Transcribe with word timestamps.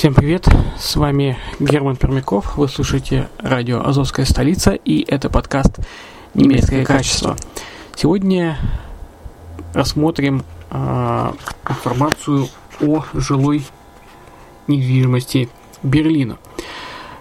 Всем 0.00 0.14
привет, 0.14 0.48
с 0.78 0.96
вами 0.96 1.36
Герман 1.58 1.94
Пермяков, 1.94 2.56
вы 2.56 2.68
слушаете 2.68 3.28
радио 3.36 3.86
«Азовская 3.86 4.24
столица» 4.24 4.70
и 4.70 5.04
это 5.06 5.28
подкаст 5.28 5.78
«Немецкое 6.32 6.86
качество». 6.86 7.36
Сегодня 7.94 8.56
рассмотрим 9.74 10.42
э, 10.70 11.32
информацию 11.68 12.48
о 12.80 13.04
жилой 13.12 13.62
недвижимости 14.68 15.50
Берлина. 15.82 16.38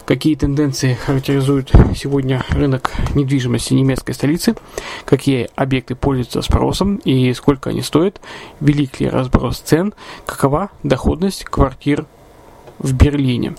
Какие 0.06 0.36
тенденции 0.36 0.94
характеризуют 0.94 1.74
сегодня 1.98 2.46
рынок 2.48 2.94
недвижимости 3.14 3.74
немецкой 3.74 4.14
столицы, 4.14 4.56
какие 5.04 5.50
объекты 5.58 5.96
пользуются 5.96 6.42
спросом 6.42 6.96
и 7.04 7.34
сколько 7.34 7.72
они 7.72 7.82
стоят, 7.82 8.22
велик 8.62 9.02
ли 9.02 9.10
разброс 9.10 9.60
цен, 9.60 9.94
какова 10.25 10.70
доходность 10.84 11.44
квартир 11.44 12.06
в 12.80 12.94
Берлине. 12.94 13.56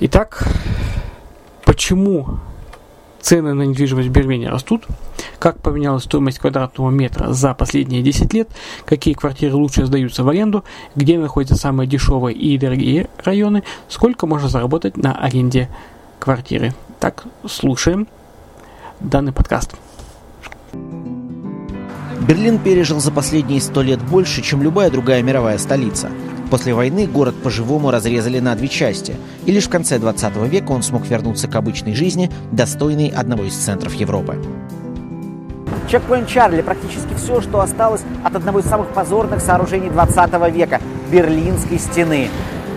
Итак, 0.00 0.46
почему 1.64 2.38
цены 3.20 3.54
на 3.54 3.62
недвижимость 3.62 4.08
в 4.08 4.12
Берлине 4.12 4.48
растут, 4.48 4.86
как 5.38 5.60
поменялась 5.60 6.04
стоимость 6.04 6.38
квадратного 6.38 6.90
метра 6.90 7.32
за 7.32 7.54
последние 7.54 8.02
10 8.02 8.32
лет, 8.34 8.48
какие 8.84 9.14
квартиры 9.14 9.54
лучше 9.54 9.86
сдаются 9.86 10.24
в 10.24 10.28
аренду, 10.28 10.64
где 10.96 11.18
находятся 11.18 11.56
самые 11.56 11.86
дешевые 11.86 12.36
и 12.36 12.58
дорогие 12.58 13.08
районы, 13.24 13.62
сколько 13.88 14.26
можно 14.26 14.48
заработать 14.48 14.96
на 14.96 15.14
аренде 15.14 15.68
квартиры. 16.18 16.74
Так, 16.98 17.24
слушаем 17.46 18.08
данный 19.00 19.32
подкаст. 19.32 19.74
Берлин 22.26 22.58
пережил 22.58 23.00
за 23.00 23.10
последние 23.10 23.60
сто 23.60 23.82
лет 23.82 24.00
больше, 24.02 24.42
чем 24.42 24.62
любая 24.62 24.90
другая 24.90 25.22
мировая 25.22 25.58
столица. 25.58 26.10
После 26.50 26.74
войны 26.74 27.06
город 27.06 27.36
по-живому 27.42 27.92
разрезали 27.92 28.40
на 28.40 28.56
две 28.56 28.66
части, 28.66 29.14
и 29.46 29.52
лишь 29.52 29.66
в 29.66 29.70
конце 29.70 30.00
20 30.00 30.36
века 30.48 30.72
он 30.72 30.82
смог 30.82 31.06
вернуться 31.06 31.46
к 31.46 31.54
обычной 31.54 31.94
жизни, 31.94 32.28
достойной 32.50 33.08
одного 33.08 33.44
из 33.44 33.54
центров 33.54 33.94
Европы. 33.94 34.36
Чекпоинт 35.88 36.28
Чарли– 36.28 36.62
практически 36.62 37.14
все, 37.16 37.40
что 37.40 37.60
осталось 37.60 38.02
от 38.24 38.34
одного 38.34 38.58
из 38.58 38.64
самых 38.66 38.88
позорных 38.88 39.40
сооружений 39.40 39.90
20 39.90 40.52
века– 40.52 40.80
Берлинской 41.10 41.78
стены. 41.78 42.28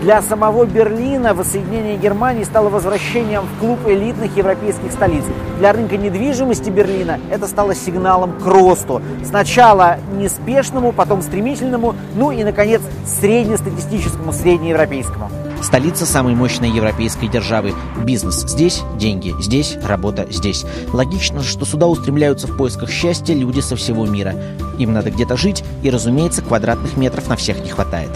Для 0.04 0.20
самого 0.20 0.66
Берлина 0.66 1.32
воссоединение 1.32 1.96
Германии 1.96 2.44
стало 2.44 2.68
возвращением 2.68 3.44
в 3.46 3.58
клуб 3.58 3.78
элитных 3.86 4.36
европейских 4.36 4.92
столиц. 4.92 5.24
Для 5.58 5.72
рынка 5.72 5.96
недвижимости 5.96 6.68
Берлина 6.68 7.18
это 7.30 7.46
стало 7.46 7.74
сигналом 7.74 8.38
к 8.38 8.44
росту. 8.44 9.00
Сначала 9.24 9.96
неспешному, 10.12 10.92
потом 10.92 11.22
стремительному, 11.22 11.94
ну 12.16 12.30
и, 12.32 12.44
наконец, 12.44 12.82
среднестатистическому, 13.06 14.34
среднеевропейскому. 14.34 15.30
Столица 15.62 16.04
самой 16.04 16.34
мощной 16.34 16.68
европейской 16.68 17.28
державы. 17.28 17.72
Бизнес 18.04 18.42
здесь, 18.42 18.82
деньги 18.98 19.34
здесь, 19.40 19.78
работа 19.82 20.26
здесь. 20.28 20.66
Логично, 20.92 21.42
что 21.42 21.64
сюда 21.64 21.86
устремляются 21.86 22.46
в 22.46 22.58
поисках 22.58 22.90
счастья 22.90 23.32
люди 23.32 23.60
со 23.60 23.74
всего 23.74 24.04
мира. 24.04 24.34
Им 24.78 24.92
надо 24.92 25.10
где-то 25.10 25.38
жить, 25.38 25.64
и, 25.82 25.88
разумеется, 25.88 26.42
квадратных 26.42 26.98
метров 26.98 27.26
на 27.30 27.36
всех 27.36 27.64
не 27.64 27.70
хватает 27.70 28.10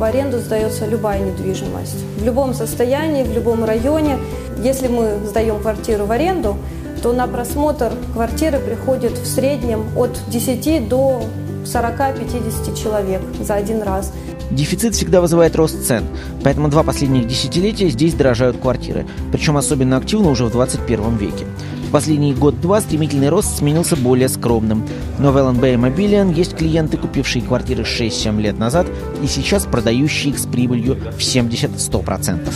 в 0.00 0.02
аренду 0.02 0.38
сдается 0.38 0.86
любая 0.86 1.20
недвижимость. 1.20 2.02
В 2.16 2.24
любом 2.24 2.54
состоянии, 2.54 3.22
в 3.22 3.34
любом 3.34 3.64
районе. 3.64 4.18
Если 4.64 4.88
мы 4.88 5.18
сдаем 5.26 5.60
квартиру 5.60 6.06
в 6.06 6.10
аренду, 6.10 6.56
то 7.02 7.12
на 7.12 7.26
просмотр 7.26 7.92
квартиры 8.14 8.58
приходит 8.60 9.12
в 9.12 9.26
среднем 9.26 9.84
от 9.96 10.18
10 10.28 10.88
до 10.88 11.22
40-50 11.66 12.82
человек 12.82 13.20
за 13.42 13.54
один 13.54 13.82
раз. 13.82 14.14
Дефицит 14.50 14.94
всегда 14.94 15.20
вызывает 15.20 15.54
рост 15.54 15.86
цен, 15.86 16.04
поэтому 16.42 16.68
два 16.68 16.82
последних 16.82 17.26
десятилетия 17.26 17.90
здесь 17.90 18.14
дорожают 18.14 18.56
квартиры, 18.56 19.06
причем 19.30 19.58
особенно 19.58 19.98
активно 19.98 20.30
уже 20.30 20.46
в 20.46 20.50
21 20.50 21.18
веке. 21.18 21.44
В 21.90 21.92
последний 21.92 22.32
год-два 22.34 22.80
стремительный 22.80 23.30
рост 23.30 23.58
сменился 23.58 23.96
более 23.96 24.28
скромным. 24.28 24.86
Но 25.18 25.32
в 25.32 25.36
LNB 25.36 25.74
Immobilian 25.74 26.32
есть 26.32 26.56
клиенты, 26.56 26.96
купившие 26.96 27.42
квартиры 27.42 27.82
6-7 27.82 28.40
лет 28.40 28.60
назад 28.60 28.86
и 29.20 29.26
сейчас 29.26 29.64
продающие 29.64 30.32
их 30.32 30.38
с 30.38 30.46
прибылью 30.46 30.94
в 30.94 31.18
70-100%. 31.18 32.48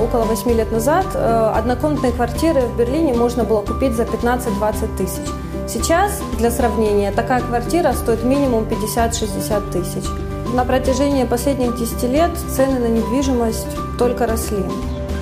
Около 0.00 0.22
8 0.26 0.52
лет 0.52 0.70
назад 0.70 1.06
э, 1.12 1.52
однокомнатные 1.56 2.12
квартиры 2.12 2.60
в 2.60 2.78
Берлине 2.78 3.14
можно 3.14 3.42
было 3.42 3.62
купить 3.62 3.94
за 3.94 4.04
15-20 4.04 4.96
тысяч. 4.96 5.28
Сейчас, 5.68 6.22
для 6.38 6.52
сравнения, 6.52 7.10
такая 7.10 7.40
квартира 7.40 7.94
стоит 7.94 8.22
минимум 8.22 8.62
50-60 8.62 9.72
тысяч. 9.72 10.08
На 10.54 10.64
протяжении 10.64 11.24
последних 11.24 11.76
10 11.76 12.04
лет 12.04 12.30
цены 12.54 12.78
на 12.78 12.86
недвижимость 12.86 13.66
только 13.98 14.28
росли. 14.28 14.62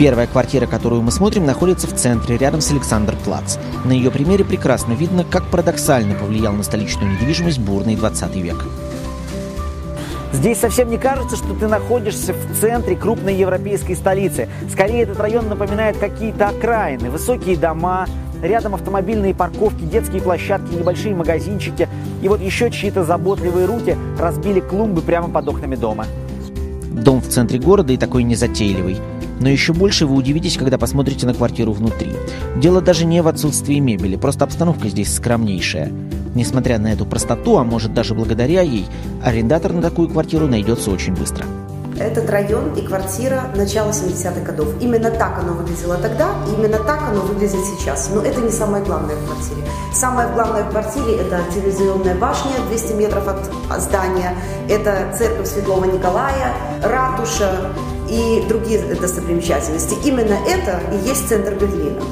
Первая 0.01 0.27
квартира, 0.27 0.67
которую 0.67 1.03
мы 1.03 1.11
смотрим, 1.11 1.45
находится 1.45 1.87
в 1.87 1.95
центре, 1.95 2.39
рядом 2.39 2.63
с 2.63 2.71
Александр 2.71 3.15
Плац. 3.23 3.59
На 3.85 3.93
ее 3.93 4.11
примере 4.11 4.47
прекрасно 4.47 4.95
видно, 4.95 5.25
как 5.25 5.45
парадоксально 5.49 6.15
повлиял 6.15 6.55
на 6.55 6.63
столичную 6.63 7.13
недвижимость 7.13 7.59
бурный 7.59 7.97
20 7.97 8.35
век. 8.37 8.65
Здесь 10.33 10.59
совсем 10.59 10.89
не 10.89 10.97
кажется, 10.97 11.37
что 11.37 11.53
ты 11.53 11.69
находишься 11.69 12.33
в 12.33 12.59
центре 12.59 12.97
крупной 12.97 13.35
европейской 13.35 13.93
столицы. 13.93 14.49
Скорее, 14.73 15.03
этот 15.03 15.21
район 15.21 15.51
напоминает 15.51 15.99
какие-то 15.99 16.49
окраины. 16.49 17.11
Высокие 17.11 17.59
дома, 17.59 18.07
рядом 18.43 18.75
автомобильные 18.75 19.35
парковки, 19.35 19.83
детские 19.83 20.23
площадки, 20.23 20.77
небольшие 20.77 21.15
магазинчики. 21.15 21.91
И 22.23 22.29
вот 22.29 22.41
еще 22.41 22.71
чьи-то 22.71 23.05
заботливые 23.05 23.67
руки 23.67 23.99
разбили 24.19 24.61
клумбы 24.61 25.03
прямо 25.03 25.29
под 25.29 25.47
окнами 25.47 25.77
дома. 25.77 26.07
Дом 26.91 27.21
в 27.21 27.29
центре 27.29 27.59
города 27.59 27.93
и 27.93 27.99
такой 27.99 28.23
незатейливый. 28.23 28.97
Но 29.41 29.49
еще 29.49 29.73
больше 29.73 30.07
вы 30.07 30.15
удивитесь, 30.15 30.57
когда 30.57 30.79
посмотрите 30.79 31.27
на 31.27 31.35
квартиру 31.35 31.73
внутри. 31.73 32.13
Дело 32.57 32.81
даже 32.81 33.07
не 33.07 33.23
в 33.23 33.29
отсутствии 33.29 33.79
мебели, 33.79 34.17
просто 34.17 34.45
обстановка 34.45 34.89
здесь 34.89 35.15
скромнейшая. 35.15 35.91
Несмотря 36.35 36.79
на 36.79 36.93
эту 36.93 37.07
простоту, 37.07 37.57
а 37.59 37.65
может 37.65 37.93
даже 37.93 38.15
благодаря 38.15 38.61
ей, 38.61 38.87
арендатор 39.25 39.73
на 39.73 39.83
такую 39.83 40.09
квартиру 40.09 40.47
найдется 40.47 40.91
очень 40.91 41.15
быстро. 41.15 41.45
Этот 41.99 42.31
район 42.31 42.73
и 42.75 42.81
квартира 42.81 43.51
начала 43.55 43.91
70-х 43.91 44.41
годов. 44.41 44.69
Именно 44.81 45.11
так 45.11 45.39
оно 45.39 45.53
выглядело 45.53 45.97
тогда, 45.97 46.31
и 46.49 46.55
именно 46.59 46.79
так 46.79 47.03
оно 47.11 47.21
выглядит 47.21 47.61
сейчас. 47.65 48.11
Но 48.15 48.23
это 48.23 48.41
не 48.41 48.51
самое 48.51 48.83
главное 48.83 49.17
в 49.17 49.27
квартире. 49.27 49.63
Самое 49.93 50.29
главное 50.33 50.65
в 50.65 50.71
квартире– 50.71 51.17
это 51.21 51.43
телевизионная 51.53 52.15
башня 52.15 52.53
200 52.69 52.93
метров 52.95 53.29
от 53.29 53.83
здания, 53.83 54.35
это 54.69 55.15
церковь 55.19 55.49
Святого 55.49 55.85
Николая, 55.85 56.55
ратуша, 56.83 57.71
и 58.11 58.45
другие 58.49 58.81
достопримечательности. 58.95 59.95
Именно 60.05 60.37
это 60.47 60.81
и 60.93 61.09
есть 61.09 61.29
центр 61.29 61.55
Берлина. 61.55 62.03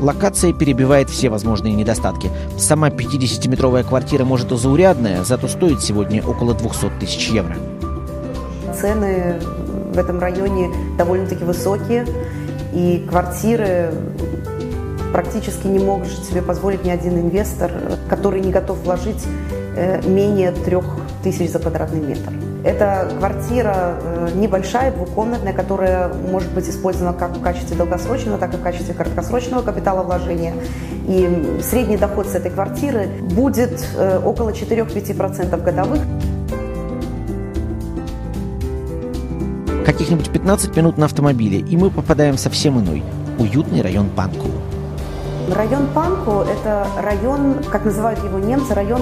Локация 0.00 0.52
перебивает 0.52 1.10
все 1.10 1.28
возможные 1.28 1.74
недостатки. 1.74 2.30
Сама 2.56 2.88
50-метровая 2.88 3.82
квартира 3.82 4.24
может 4.24 4.52
и 4.52 4.56
заурядная, 4.56 5.24
зато 5.24 5.48
стоит 5.48 5.82
сегодня 5.82 6.22
около 6.24 6.54
200 6.54 6.92
тысяч 7.00 7.28
евро. 7.30 7.56
Цены 8.80 9.40
в 9.92 9.98
этом 9.98 10.20
районе 10.20 10.70
довольно-таки 10.96 11.42
высокие, 11.42 12.06
и 12.72 13.04
квартиры 13.08 13.92
практически 15.12 15.66
не 15.66 15.80
может 15.80 16.24
себе 16.24 16.42
позволить 16.42 16.84
ни 16.84 16.90
один 16.90 17.18
инвестор, 17.18 17.72
который 18.08 18.40
не 18.40 18.52
готов 18.52 18.78
вложить 18.84 19.24
э, 19.74 20.00
менее 20.06 20.52
трех 20.52 20.84
тысяч 21.24 21.50
за 21.50 21.58
квадратный 21.58 22.00
метр. 22.00 22.32
Это 22.64 23.08
квартира 23.18 23.94
э, 24.02 24.30
небольшая, 24.34 24.92
двухкомнатная, 24.92 25.52
которая 25.52 26.12
может 26.12 26.52
быть 26.52 26.68
использована 26.68 27.16
как 27.16 27.36
в 27.36 27.40
качестве 27.40 27.76
долгосрочного, 27.76 28.36
так 28.36 28.52
и 28.52 28.56
в 28.56 28.62
качестве 28.62 28.94
краткосрочного 28.94 29.62
капиталовложения. 29.62 30.54
И 31.06 31.60
средний 31.62 31.96
доход 31.96 32.26
с 32.26 32.34
этой 32.34 32.50
квартиры 32.50 33.06
будет 33.30 33.86
э, 33.96 34.20
около 34.24 34.50
4-5% 34.50 35.62
годовых. 35.62 36.00
Каких-нибудь 39.86 40.30
15 40.30 40.76
минут 40.76 40.98
на 40.98 41.06
автомобиле, 41.06 41.60
и 41.60 41.76
мы 41.76 41.90
попадаем 41.90 42.36
в 42.36 42.40
совсем 42.40 42.78
иной, 42.80 43.04
уютный 43.38 43.82
район 43.82 44.10
Панку. 44.10 44.48
Район 45.54 45.86
Панку– 45.94 46.40
это 46.42 46.86
район, 47.00 47.62
как 47.70 47.84
называют 47.84 48.22
его 48.22 48.38
немцы, 48.38 48.74
район 48.74 49.00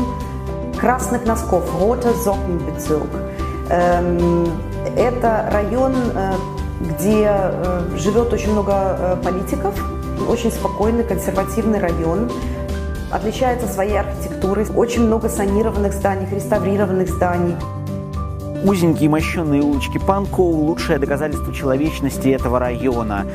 красных 0.78 1.24
носков, 1.24 1.64
Rote 1.80 2.14
Sockenbezirk. 2.24 3.35
Эм, 3.68 4.46
это 4.96 5.48
район, 5.50 5.92
э, 6.14 6.34
где 6.80 7.28
э, 7.28 7.96
живет 7.96 8.32
очень 8.32 8.52
много 8.52 8.72
э, 8.72 9.16
политиков, 9.24 9.74
очень 10.28 10.52
спокойный, 10.52 11.02
консервативный 11.02 11.80
район. 11.80 12.30
Отличается 13.10 13.66
своей 13.66 13.98
архитектурой, 13.98 14.66
очень 14.74 15.02
много 15.02 15.28
санированных 15.28 15.92
зданий, 15.94 16.26
реставрированных 16.30 17.08
зданий. 17.08 17.56
Узенькие 18.64 19.08
мощенные 19.08 19.62
улочки 19.62 19.98
Панкоу– 19.98 20.50
лучшее 20.66 20.98
доказательство 20.98 21.52
человечности 21.52 22.28
этого 22.28 22.58
района. 22.58 23.26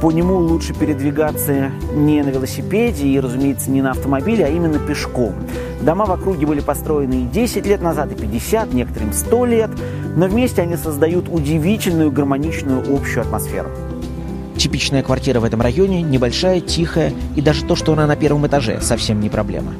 По 0.00 0.10
нему 0.10 0.36
лучше 0.36 0.72
передвигаться 0.72 1.70
не 1.94 2.22
на 2.22 2.30
велосипеде 2.30 3.06
и, 3.06 3.20
разумеется, 3.20 3.70
не 3.70 3.82
на 3.82 3.90
автомобиле, 3.90 4.46
а 4.46 4.48
именно 4.48 4.78
пешком. 4.78 5.34
Дома 5.80 6.04
в 6.04 6.12
округе 6.12 6.46
были 6.46 6.60
построены 6.60 7.22
и 7.22 7.24
10 7.24 7.66
лет 7.66 7.80
назад, 7.80 8.12
и 8.12 8.14
50, 8.14 8.74
некоторым 8.74 9.12
100 9.12 9.44
лет, 9.46 9.70
но 10.14 10.26
вместе 10.26 10.62
они 10.62 10.76
создают 10.76 11.28
удивительную 11.28 12.12
гармоничную 12.12 12.80
общую 12.94 13.22
атмосферу. 13.22 13.70
Типичная 14.56 15.02
квартира 15.02 15.40
в 15.40 15.44
этом 15.44 15.62
районе 15.62 16.02
небольшая, 16.02 16.60
тихая, 16.60 17.14
и 17.34 17.40
даже 17.40 17.64
то, 17.64 17.76
что 17.76 17.94
она 17.94 18.06
на 18.06 18.14
первом 18.14 18.46
этаже, 18.46 18.80
совсем 18.82 19.20
не 19.20 19.30
проблема. 19.30 19.72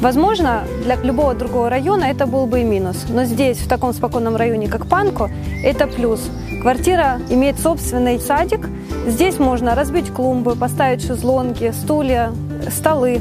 Возможно, 0.00 0.62
для 0.84 0.94
любого 0.94 1.34
другого 1.34 1.68
района 1.68 2.04
это 2.04 2.26
был 2.26 2.46
бы 2.46 2.60
и 2.60 2.64
минус. 2.64 3.04
Но 3.08 3.24
здесь, 3.24 3.58
в 3.58 3.68
таком 3.68 3.92
спокойном 3.92 4.36
районе, 4.36 4.68
как 4.68 4.86
Панко, 4.86 5.28
это 5.62 5.86
плюс. 5.88 6.20
Квартира 6.62 7.20
имеет 7.28 7.58
собственный 7.58 8.18
садик. 8.20 8.68
Здесь 9.06 9.38
можно 9.38 9.74
разбить 9.74 10.10
клумбы, 10.10 10.54
поставить 10.54 11.04
шезлонги, 11.04 11.72
стулья, 11.72 12.32
столы, 12.70 13.20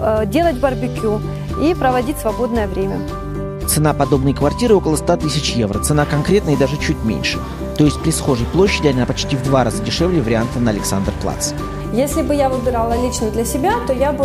э, 0.00 0.26
делать 0.26 0.60
барбекю 0.60 1.20
и 1.60 1.74
проводить 1.74 2.18
свободное 2.18 2.66
время. 2.66 2.98
Цена 3.66 3.94
подобной 3.94 4.34
квартиры 4.34 4.74
около 4.74 4.96
100 4.96 5.16
тысяч 5.18 5.52
евро, 5.52 5.78
цена 5.78 6.04
конкретная 6.04 6.54
и 6.54 6.56
даже 6.56 6.76
чуть 6.76 7.04
меньше. 7.04 7.38
То 7.78 7.84
есть 7.84 8.00
при 8.02 8.10
схожей 8.10 8.46
площади 8.46 8.88
она 8.88 9.06
почти 9.06 9.36
в 9.36 9.42
два 9.42 9.64
раза 9.64 9.82
дешевле 9.82 10.20
варианта 10.20 10.58
на 10.58 10.70
Александр 10.70 11.12
Плац. 11.22 11.52
Если 11.92 12.22
бы 12.22 12.34
я 12.34 12.48
выбирала 12.48 12.94
лично 13.00 13.30
для 13.30 13.44
себя, 13.44 13.74
то 13.86 13.92
я 13.92 14.12
бы, 14.12 14.24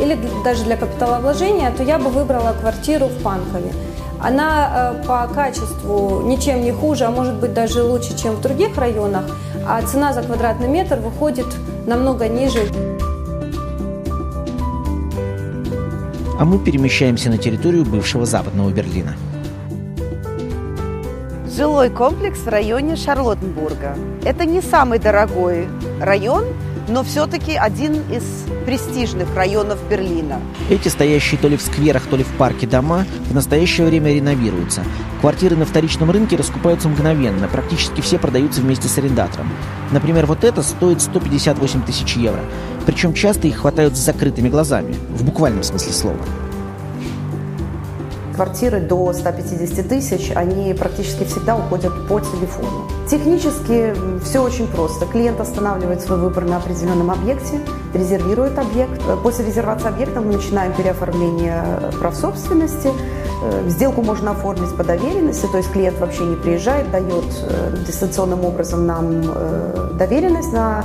или 0.00 0.18
даже 0.44 0.64
для 0.64 0.76
капиталовложения, 0.76 1.70
то 1.70 1.82
я 1.82 1.98
бы 1.98 2.10
выбрала 2.10 2.54
квартиру 2.58 3.06
в 3.06 3.22
Панкове. 3.22 3.72
Она 4.20 4.94
э, 5.02 5.06
по 5.06 5.28
качеству 5.32 6.22
ничем 6.22 6.62
не 6.62 6.72
хуже, 6.72 7.04
а 7.04 7.10
может 7.10 7.34
быть 7.34 7.52
даже 7.52 7.82
лучше, 7.82 8.16
чем 8.16 8.36
в 8.36 8.40
других 8.40 8.76
районах, 8.78 9.24
а 9.68 9.82
цена 9.82 10.12
за 10.12 10.22
квадратный 10.22 10.68
метр 10.68 10.96
выходит 10.96 11.46
намного 11.86 12.26
ниже. 12.26 12.66
А 16.36 16.44
мы 16.44 16.58
перемещаемся 16.58 17.30
на 17.30 17.38
территорию 17.38 17.84
бывшего 17.84 18.26
западного 18.26 18.70
Берлина. 18.70 19.14
Жилой 21.56 21.90
комплекс 21.90 22.40
в 22.40 22.48
районе 22.48 22.96
Шарлоттенбурга. 22.96 23.96
Это 24.24 24.44
не 24.44 24.60
самый 24.60 24.98
дорогой 24.98 25.68
район, 26.00 26.44
но 26.88 27.02
все-таки 27.02 27.54
один 27.54 27.94
из 28.10 28.44
престижных 28.66 29.34
районов 29.34 29.78
Берлина. 29.88 30.40
Эти 30.70 30.88
стоящие 30.88 31.38
то 31.40 31.48
ли 31.48 31.56
в 31.56 31.62
скверах, 31.62 32.02
то 32.06 32.16
ли 32.16 32.24
в 32.24 32.32
парке 32.36 32.66
дома 32.66 33.06
в 33.30 33.34
настоящее 33.34 33.86
время 33.86 34.12
реновируются. 34.12 34.82
Квартиры 35.20 35.56
на 35.56 35.64
вторичном 35.64 36.10
рынке 36.10 36.36
раскупаются 36.36 36.88
мгновенно, 36.88 37.48
практически 37.48 38.00
все 38.00 38.18
продаются 38.18 38.60
вместе 38.60 38.88
с 38.88 38.98
арендатором. 38.98 39.50
Например, 39.90 40.26
вот 40.26 40.44
это 40.44 40.62
стоит 40.62 41.00
158 41.00 41.82
тысяч 41.82 42.16
евро. 42.16 42.40
Причем 42.86 43.14
часто 43.14 43.48
их 43.48 43.58
хватают 43.58 43.96
с 43.96 44.00
закрытыми 44.00 44.48
глазами, 44.48 44.94
в 45.10 45.24
буквальном 45.24 45.62
смысле 45.62 45.92
слова. 45.92 46.18
Квартиры 48.34 48.80
до 48.80 49.12
150 49.12 49.88
тысяч, 49.88 50.32
они 50.34 50.74
практически 50.74 51.24
всегда 51.24 51.56
уходят 51.56 51.92
по 52.08 52.20
телефону. 52.20 52.88
Технически 53.08 53.94
все 54.24 54.42
очень 54.42 54.66
просто. 54.66 55.06
Клиент 55.06 55.40
останавливает 55.40 56.00
свой 56.00 56.18
выбор 56.18 56.44
на 56.44 56.56
определенном 56.56 57.10
объекте, 57.10 57.60
резервирует 57.92 58.58
объект. 58.58 59.00
После 59.22 59.44
резервации 59.46 59.88
объекта 59.88 60.20
мы 60.20 60.32
начинаем 60.32 60.72
переоформление 60.72 61.64
прав 62.00 62.16
собственности. 62.16 62.90
Э, 63.44 63.68
сделку 63.68 64.02
можно 64.02 64.30
оформить 64.30 64.74
по 64.76 64.84
доверенности, 64.84 65.46
то 65.46 65.58
есть 65.58 65.70
клиент 65.70 65.98
вообще 65.98 66.24
не 66.24 66.36
приезжает, 66.36 66.90
дает 66.90 67.24
э, 67.42 67.76
дистанционным 67.86 68.44
образом 68.44 68.86
нам 68.86 69.22
э, 69.22 69.90
доверенность 69.98 70.52
на 70.52 70.84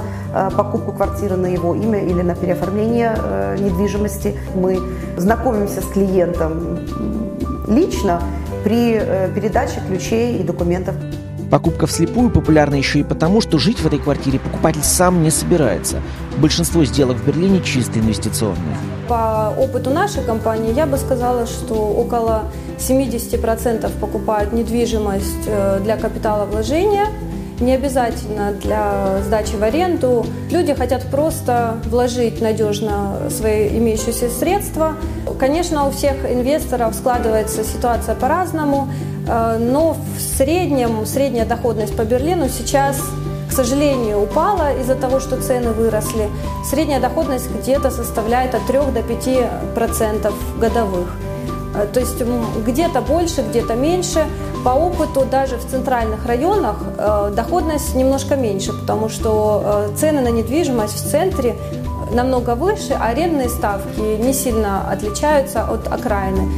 покупку 0.55 0.91
квартиры 0.91 1.37
на 1.37 1.47
его 1.47 1.73
имя 1.73 2.01
или 2.05 2.21
на 2.21 2.35
переоформление 2.35 3.17
недвижимости. 3.57 4.37
Мы 4.53 4.79
знакомимся 5.17 5.81
с 5.81 5.85
клиентом 5.85 6.77
лично 7.69 8.21
при 8.63 9.01
передаче 9.33 9.81
ключей 9.87 10.37
и 10.39 10.43
документов. 10.43 10.95
Покупка 11.49 11.87
вслепую 11.87 12.29
популярна 12.29 12.75
еще 12.75 12.99
и 12.99 13.03
потому, 13.03 13.41
что 13.41 13.57
жить 13.57 13.79
в 13.79 13.87
этой 13.87 13.97
квартире 13.97 14.39
покупатель 14.39 14.83
сам 14.83 15.23
не 15.23 15.31
собирается. 15.31 15.99
Большинство 16.37 16.85
сделок 16.85 17.17
в 17.17 17.25
Берлине 17.25 17.61
чисто 17.61 17.99
инвестиционные. 17.99 18.77
По 19.07 19.51
опыту 19.57 19.89
нашей 19.89 20.23
компании 20.23 20.71
я 20.73 20.85
бы 20.85 20.97
сказала, 20.97 21.47
что 21.47 21.73
около 21.73 22.43
70% 22.77 23.91
покупают 23.99 24.53
недвижимость 24.53 25.47
э, 25.47 25.79
для 25.83 25.97
капитала 25.97 26.45
вложения, 26.45 27.07
не 27.59 27.73
обязательно 27.73 28.51
для 28.51 29.21
сдачи 29.23 29.55
в 29.55 29.63
аренду. 29.63 30.25
Люди 30.51 30.73
хотят 30.73 31.03
просто 31.03 31.77
вложить 31.85 32.41
надежно 32.41 33.29
свои 33.29 33.69
имеющиеся 33.77 34.29
средства. 34.29 34.95
Конечно, 35.39 35.87
у 35.87 35.91
всех 35.91 36.13
инвесторов 36.29 36.95
складывается 36.95 37.63
ситуация 37.63 38.15
по-разному. 38.15 38.89
Э, 39.27 39.57
но 39.59 39.93
в 39.93 40.37
среднем, 40.37 41.05
средняя 41.05 41.45
доходность 41.45 41.95
по 41.95 42.03
Берлину 42.03 42.49
сейчас, 42.49 42.97
к 43.49 43.51
сожалению, 43.51 44.21
упала 44.21 44.77
из-за 44.79 44.95
того, 44.95 45.19
что 45.19 45.41
цены 45.41 45.71
выросли. 45.71 46.29
Средняя 46.69 46.99
доходность 46.99 47.49
где-то 47.49 47.91
составляет 47.91 48.55
от 48.55 48.65
3 48.67 48.79
до 48.93 49.03
5 49.03 49.73
процентов 49.75 50.33
годовых. 50.59 51.15
Э, 51.75 51.87
то 51.91 51.99
есть 51.99 52.21
где-то 52.65 53.01
больше, 53.01 53.41
где-то 53.41 53.75
меньше. 53.75 54.25
По 54.63 54.69
опыту 54.69 55.25
даже 55.29 55.57
в 55.57 55.65
центральных 55.65 56.25
районах 56.25 56.77
э, 56.97 57.31
доходность 57.35 57.95
немножко 57.95 58.35
меньше, 58.35 58.73
потому 58.73 59.09
что 59.09 59.91
цены 59.95 60.21
на 60.21 60.29
недвижимость 60.29 60.95
в 60.95 61.09
центре 61.09 61.55
намного 62.11 62.55
выше, 62.55 62.93
а 62.99 63.07
арендные 63.07 63.49
ставки 63.49 63.99
не 64.21 64.33
сильно 64.33 64.89
отличаются 64.89 65.63
от 65.63 65.87
окраины. 65.87 66.49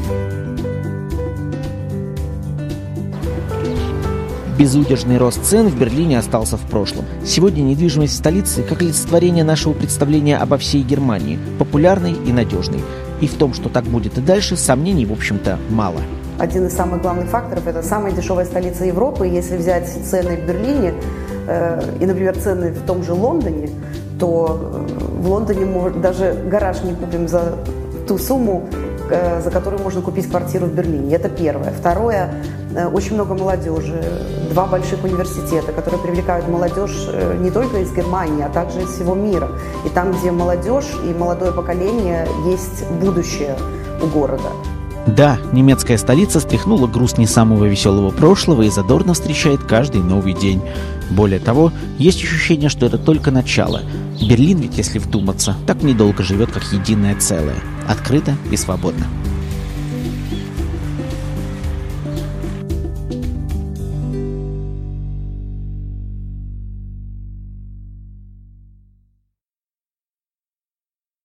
Безудержный 4.57 5.17
рост 5.17 5.43
цен 5.43 5.69
в 5.69 5.79
Берлине 5.79 6.19
остался 6.19 6.55
в 6.55 6.61
прошлом. 6.61 7.05
Сегодня 7.25 7.61
недвижимость 7.63 8.13
в 8.13 8.17
столице 8.17 8.61
как 8.61 8.81
олицетворение 8.81 9.43
нашего 9.43 9.73
представления 9.73 10.37
обо 10.37 10.57
всей 10.59 10.83
Германии, 10.83 11.39
популярной 11.57 12.13
и 12.13 12.31
надежной. 12.31 12.81
И 13.21 13.27
в 13.27 13.33
том, 13.35 13.55
что 13.55 13.69
так 13.69 13.85
будет 13.85 14.19
и 14.19 14.21
дальше, 14.21 14.57
сомнений, 14.57 15.05
в 15.07 15.13
общем-то, 15.13 15.57
мало. 15.69 16.01
Один 16.41 16.65
из 16.65 16.75
самых 16.75 17.03
главных 17.03 17.29
факторов– 17.29 17.67
это 17.67 17.83
самая 17.83 18.13
дешевая 18.13 18.45
столица 18.45 18.83
Европы. 18.83 19.27
Если 19.27 19.57
взять 19.57 19.87
цены 19.87 20.37
в 20.37 20.47
Берлине 20.47 20.95
э, 21.47 21.81
и, 21.99 22.05
например, 22.07 22.35
цены 22.35 22.71
в 22.71 22.83
том 22.85 23.03
же 23.03 23.13
Лондоне, 23.13 23.69
то 24.19 24.59
э, 24.59 25.21
в 25.21 25.29
Лондоне 25.29 25.65
мы 25.65 25.91
даже 25.91 26.33
гараж 26.47 26.81
не 26.81 26.95
купим 26.95 27.27
за 27.27 27.57
ту 28.07 28.17
сумму, 28.17 28.67
Э, 29.11 29.41
за 29.41 29.51
которую 29.51 29.81
можно 29.81 30.01
купить 30.01 30.29
квартиру 30.29 30.67
в 30.67 30.73
Берлине. 30.73 31.15
Это 31.15 31.27
первое. 31.27 31.71
Второе, 31.71 32.33
э, 32.73 32.87
очень 32.87 33.15
много 33.15 33.33
молодежи, 33.33 34.01
два 34.51 34.65
больших 34.65 35.03
университета, 35.03 35.73
которые 35.73 35.99
привлекают 36.01 36.47
молодежь 36.47 37.09
не 37.41 37.51
только 37.51 37.79
из 37.79 37.91
Германии, 37.91 38.45
а 38.45 38.49
также 38.49 38.81
из 38.81 38.89
всего 38.89 39.13
мира. 39.13 39.49
И 39.85 39.89
там, 39.89 40.13
где 40.13 40.31
молодежь 40.31 40.97
и 41.03 41.13
молодое 41.13 41.51
поколение, 41.51 42.25
есть 42.45 42.89
будущее 43.01 43.57
у 44.01 44.07
города. 44.07 44.49
Да, 45.07 45.39
немецкая 45.51 45.97
столица 45.97 46.39
стряхнула 46.39 46.87
груз 46.87 47.17
не 47.17 47.25
самого 47.25 47.65
веселого 47.65 48.11
прошлого 48.11 48.61
и 48.63 48.69
задорно 48.69 49.13
встречает 49.13 49.63
каждый 49.63 50.01
новый 50.01 50.33
день. 50.33 50.61
Более 51.09 51.39
того, 51.39 51.71
есть 51.97 52.23
ощущение, 52.23 52.69
что 52.69 52.85
это 52.85 52.97
только 52.97 53.31
начало. 53.31 53.81
Берлин 54.21 54.59
ведь, 54.59 54.77
если 54.77 54.99
вдуматься, 54.99 55.55
так 55.65 55.81
недолго 55.81 56.23
живет 56.23 56.51
как 56.51 56.63
единое 56.71 57.15
целое. 57.15 57.57
Открыто 57.87 58.35
и 58.51 58.57
свободно. 58.57 59.07